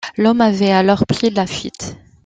L'homme 0.17 0.41
avait 0.41 0.71
alors 0.71 1.05
pris 1.05 1.29
la 1.29 1.45
fuite. 1.45 1.95